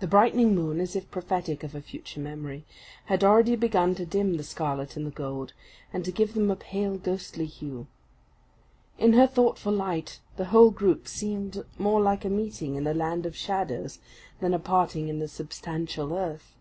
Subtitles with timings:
[0.00, 2.64] The brightening moon, as if prophetic of a future memory,
[3.08, 5.52] had already begun to dim the scarlet and the gold,
[5.92, 7.86] and to give them a pale, ghostly hue.
[8.96, 13.26] In her thoughtful light the whole group seemed more like a meeting in the land
[13.26, 13.98] of shadows,
[14.40, 16.54] than a parting in the substantial earth.